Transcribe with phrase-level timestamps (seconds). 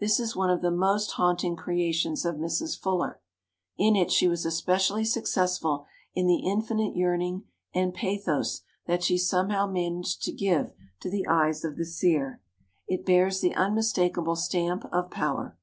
[0.00, 2.78] This is one of the most haunt ing creations of Mrs.
[2.78, 3.22] Fuller.
[3.78, 9.66] In it she was especially successful in the infinite yearning and pathos that she somehow
[9.66, 12.42] managed to give to the eyes of the seer.
[12.86, 15.56] It bears the unmistakable stamp of power.